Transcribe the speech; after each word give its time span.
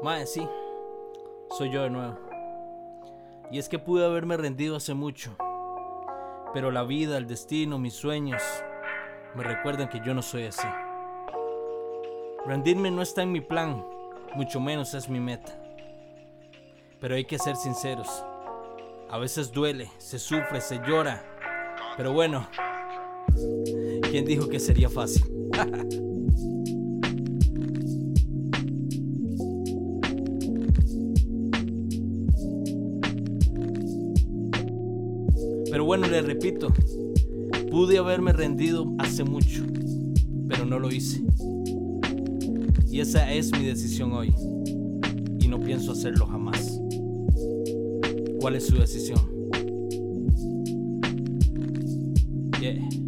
Mae, 0.00 0.26
sí, 0.26 0.48
soy 1.56 1.72
yo 1.72 1.82
de 1.82 1.90
nuevo. 1.90 2.16
Y 3.50 3.58
es 3.58 3.68
que 3.68 3.80
pude 3.80 4.04
haberme 4.04 4.36
rendido 4.36 4.76
hace 4.76 4.94
mucho, 4.94 5.36
pero 6.54 6.70
la 6.70 6.84
vida, 6.84 7.18
el 7.18 7.26
destino, 7.26 7.78
mis 7.80 7.94
sueños 7.94 8.40
me 9.34 9.42
recuerdan 9.42 9.88
que 9.88 10.00
yo 10.04 10.14
no 10.14 10.22
soy 10.22 10.44
así. 10.44 10.68
Rendirme 12.46 12.92
no 12.92 13.02
está 13.02 13.22
en 13.22 13.32
mi 13.32 13.40
plan, 13.40 13.84
mucho 14.36 14.60
menos 14.60 14.94
es 14.94 15.08
mi 15.08 15.18
meta. 15.18 15.58
Pero 17.00 17.16
hay 17.16 17.24
que 17.24 17.38
ser 17.38 17.56
sinceros. 17.56 18.24
A 19.10 19.18
veces 19.18 19.50
duele, 19.50 19.90
se 19.98 20.20
sufre, 20.20 20.60
se 20.60 20.78
llora. 20.86 21.24
Pero 21.96 22.12
bueno, 22.12 22.46
¿quién 24.10 24.24
dijo 24.24 24.48
que 24.48 24.60
sería 24.60 24.88
fácil? 24.88 25.24
Pero 35.70 35.84
bueno, 35.84 36.06
les 36.08 36.24
repito, 36.24 36.68
pude 37.70 37.98
haberme 37.98 38.32
rendido 38.32 38.94
hace 38.98 39.24
mucho, 39.24 39.64
pero 40.48 40.64
no 40.64 40.78
lo 40.78 40.90
hice. 40.90 41.22
Y 42.90 43.00
esa 43.00 43.32
es 43.32 43.52
mi 43.52 43.64
decisión 43.64 44.12
hoy. 44.12 44.34
Y 45.40 45.48
no 45.48 45.60
pienso 45.60 45.92
hacerlo 45.92 46.26
jamás. 46.26 46.80
¿Cuál 48.40 48.56
es 48.56 48.66
su 48.66 48.76
decisión? 48.76 49.20
Yeah. 52.60 53.07